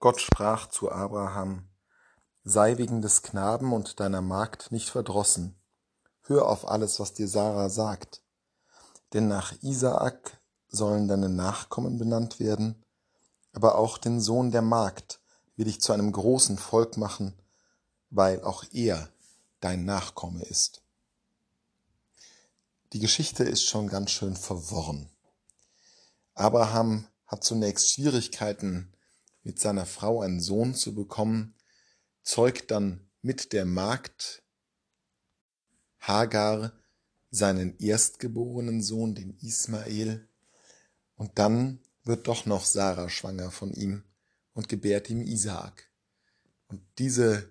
[0.00, 1.68] Gott sprach zu Abraham,
[2.42, 5.60] sei wegen des Knaben und deiner Magd nicht verdrossen.
[6.22, 8.22] Hör auf alles, was dir Sarah sagt.
[9.12, 12.82] Denn nach Isaak sollen deine Nachkommen benannt werden,
[13.52, 15.20] aber auch den Sohn der Magd
[15.56, 17.34] will ich zu einem großen Volk machen,
[18.08, 19.10] weil auch er
[19.60, 20.82] dein Nachkomme ist.
[22.94, 25.10] Die Geschichte ist schon ganz schön verworren.
[26.34, 28.94] Abraham hat zunächst Schwierigkeiten,
[29.42, 31.54] mit seiner Frau einen Sohn zu bekommen,
[32.22, 34.42] zeugt dann mit der Magd
[36.00, 36.72] Hagar
[37.30, 40.26] seinen erstgeborenen Sohn, den Ismael,
[41.16, 44.04] und dann wird doch noch Sarah schwanger von ihm
[44.54, 45.88] und gebärt ihm Isaak.
[46.68, 47.50] Und diese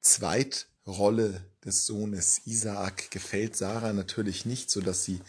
[0.00, 5.20] Zweitrolle des Sohnes Isaak gefällt Sarah natürlich nicht, so dass sie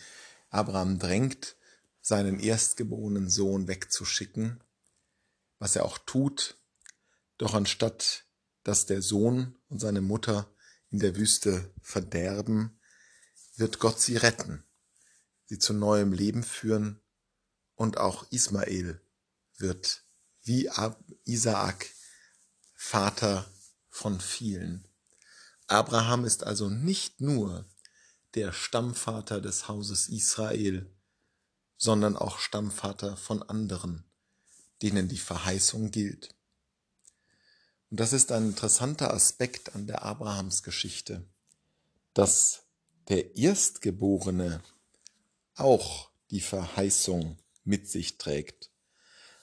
[0.49, 1.55] Abraham drängt,
[2.01, 4.59] seinen erstgeborenen Sohn wegzuschicken,
[5.63, 6.57] was er auch tut,
[7.37, 8.25] doch anstatt
[8.63, 10.53] dass der Sohn und seine Mutter
[10.89, 12.81] in der Wüste verderben,
[13.55, 14.65] wird Gott sie retten,
[15.45, 16.99] sie zu neuem Leben führen
[17.75, 18.99] und auch Ismael
[19.55, 20.03] wird
[20.41, 20.69] wie
[21.23, 21.89] Isaak
[22.73, 23.49] Vater
[23.87, 24.85] von vielen.
[25.67, 27.65] Abraham ist also nicht nur
[28.35, 30.93] der Stammvater des Hauses Israel,
[31.77, 34.03] sondern auch Stammvater von anderen,
[34.83, 36.35] denen die Verheißung gilt.
[37.89, 41.25] Und das ist ein interessanter Aspekt an der Abrahamsgeschichte,
[42.13, 42.63] dass
[43.07, 44.61] der Erstgeborene
[45.55, 48.71] auch die Verheißung mit sich trägt,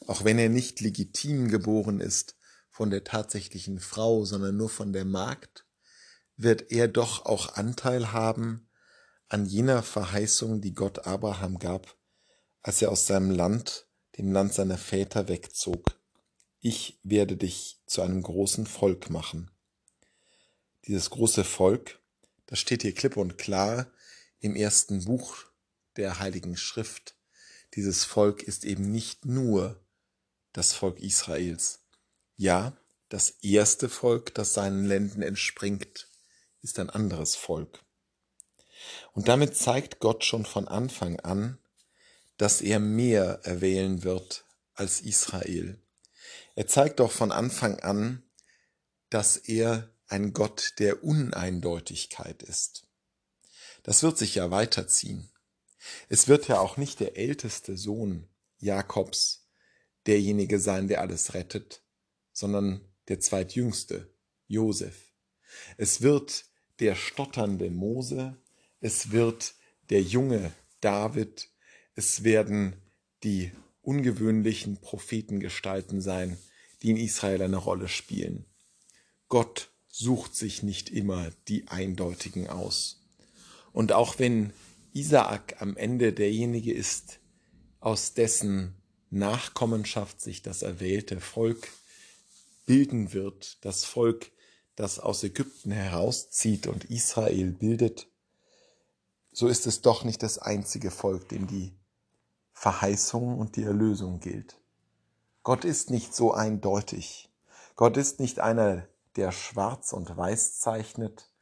[0.06, 2.36] auch wenn er nicht legitim geboren ist
[2.70, 5.64] von der tatsächlichen Frau, sondern nur von der Magd,
[6.36, 8.68] wird er doch auch Anteil haben
[9.28, 11.96] an jener Verheißung, die Gott Abraham gab,
[12.62, 13.86] als er aus seinem Land,
[14.18, 15.98] dem Land seiner Väter, wegzog.
[16.60, 19.50] Ich werde dich zu einem großen Volk machen.
[20.86, 22.00] Dieses große Volk,
[22.46, 23.90] das steht hier klipp und klar
[24.40, 25.44] im ersten Buch
[25.96, 27.14] der Heiligen Schrift.
[27.74, 29.80] Dieses Volk ist eben nicht nur
[30.52, 31.80] das Volk Israels.
[32.36, 32.76] Ja,
[33.08, 36.08] das erste Volk, das seinen Länden entspringt,
[36.62, 37.84] ist ein anderes Volk.
[39.12, 41.58] Und damit zeigt Gott schon von Anfang an,
[42.40, 45.78] dass er mehr erwählen wird als Israel.
[46.54, 48.22] Er zeigt doch von Anfang an,
[49.10, 52.86] dass er ein Gott der Uneindeutigkeit ist.
[53.82, 55.30] Das wird sich ja weiterziehen.
[56.08, 58.26] Es wird ja auch nicht der älteste Sohn
[58.56, 59.46] Jakobs
[60.06, 61.82] derjenige sein, der alles rettet,
[62.32, 64.14] sondern der zweitjüngste,
[64.46, 65.12] Josef.
[65.76, 66.46] Es wird
[66.78, 68.38] der stotternde Mose,
[68.80, 69.56] es wird
[69.90, 71.49] der junge David,
[71.94, 72.76] es werden
[73.22, 73.52] die
[73.82, 76.38] ungewöhnlichen Prophetengestalten sein,
[76.82, 78.46] die in Israel eine Rolle spielen.
[79.28, 83.02] Gott sucht sich nicht immer die Eindeutigen aus.
[83.72, 84.52] Und auch wenn
[84.92, 87.20] Isaak am Ende derjenige ist,
[87.80, 88.74] aus dessen
[89.10, 91.68] Nachkommenschaft sich das erwählte Volk
[92.66, 94.30] bilden wird, das Volk,
[94.76, 98.08] das aus Ägypten herauszieht und Israel bildet,
[99.32, 101.72] so ist es doch nicht das einzige Volk, dem die
[102.60, 104.60] Verheißung und die Erlösung gilt.
[105.44, 107.34] Gott ist nicht so eindeutig.
[107.74, 111.32] Gott ist nicht einer, der schwarz und weiß zeichnet,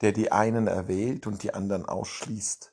[0.00, 2.72] der die einen erwählt und die anderen ausschließt,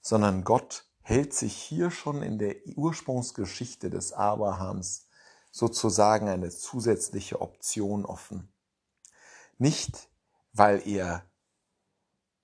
[0.00, 5.06] sondern Gott hält sich hier schon in der Ursprungsgeschichte des Abrahams
[5.52, 8.52] sozusagen eine zusätzliche Option offen.
[9.56, 10.08] Nicht,
[10.52, 11.24] weil er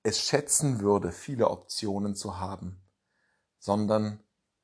[0.05, 2.81] es schätzen würde, viele Optionen zu haben,
[3.59, 4.23] sondern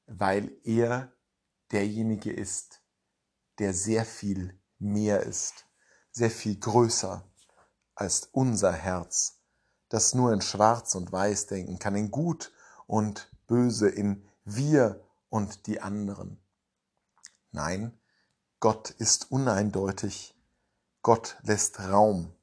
[0.09, 1.13] weil er
[1.71, 2.81] derjenige ist,
[3.59, 5.67] der sehr viel mehr ist,
[6.11, 7.29] sehr viel größer
[7.95, 9.41] als unser Herz,
[9.89, 12.53] das nur in Schwarz und Weiß denken kann, in Gut
[12.87, 16.41] und Böse, in wir und die anderen.
[17.51, 17.99] Nein,
[18.61, 20.35] Gott ist uneindeutig,
[21.03, 22.35] Gott lässt Raum.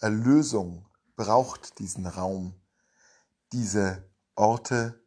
[0.00, 0.86] Erlösung
[1.16, 2.54] braucht diesen Raum,
[3.52, 5.02] diese Orte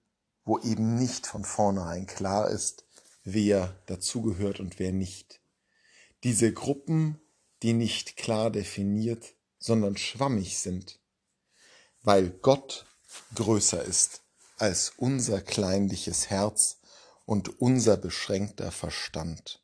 [0.52, 2.84] wo eben nicht von vornherein klar ist,
[3.24, 5.40] wer dazugehört und wer nicht.
[6.26, 7.22] Diese Gruppen,
[7.64, 11.00] die nicht klar definiert, sondern schwammig sind,
[12.02, 12.86] weil Gott
[13.34, 14.24] größer ist
[14.58, 16.82] als unser kleinliches Herz
[17.24, 19.64] und unser beschränkter Verstand.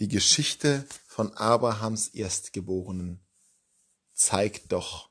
[0.00, 3.20] Die Geschichte von Abrahams Erstgeborenen
[4.14, 5.10] zeigt doch,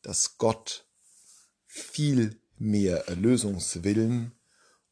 [0.00, 0.86] dass Gott
[1.66, 4.32] viel mehr Erlösungswillen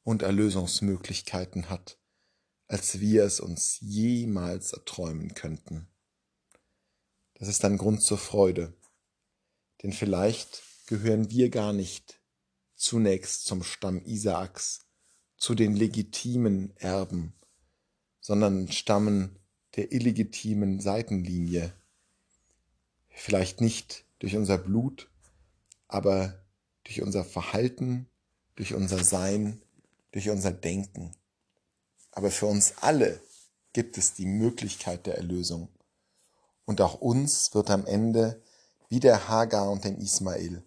[0.02, 1.98] und Erlösungsmöglichkeiten hat
[2.68, 5.88] als wir es uns jemals erträumen könnten.
[7.34, 8.74] Das ist ein Grund zur Freude,
[9.82, 12.20] denn vielleicht gehören wir gar nicht
[12.74, 14.86] zunächst zum Stamm Isaaks,
[15.36, 17.32] zu den legitimen Erben,
[18.20, 19.38] sondern stammen
[19.76, 21.72] der illegitimen Seitenlinie,
[23.08, 25.08] vielleicht nicht durch unser Blut,
[25.86, 26.44] aber
[26.88, 28.08] durch unser Verhalten,
[28.56, 29.60] durch unser Sein,
[30.10, 31.14] durch unser Denken.
[32.12, 33.20] Aber für uns alle
[33.74, 35.68] gibt es die Möglichkeit der Erlösung.
[36.64, 38.42] Und auch uns wird am Ende,
[38.88, 40.64] wie der Hagar und den Ismael,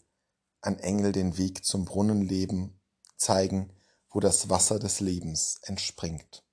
[0.62, 2.79] ein Engel den Weg zum Brunnenleben
[3.18, 3.73] zeigen,
[4.12, 6.44] wo das Wasser des Lebens entspringt.